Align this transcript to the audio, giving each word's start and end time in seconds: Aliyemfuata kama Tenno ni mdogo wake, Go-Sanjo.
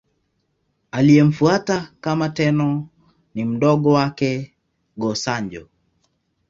Aliyemfuata 0.91 1.91
kama 2.01 2.29
Tenno 2.29 2.87
ni 3.35 3.45
mdogo 3.45 3.89
wake, 3.93 4.53
Go-Sanjo. 4.97 5.67